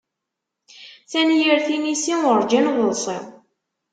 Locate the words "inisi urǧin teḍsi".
1.75-3.17